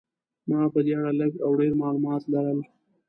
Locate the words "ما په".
0.49-0.79